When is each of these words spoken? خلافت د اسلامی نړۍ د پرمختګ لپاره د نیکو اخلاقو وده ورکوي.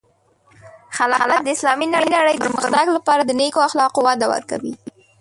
خلافت 0.97 1.41
د 1.43 1.47
اسلامی 1.55 1.87
نړۍ 1.95 2.35
د 2.37 2.45
پرمختګ 2.55 2.85
لپاره 2.97 3.21
د 3.25 3.31
نیکو 3.39 3.59
اخلاقو 3.67 3.99
وده 4.07 4.25
ورکوي. 4.33 4.73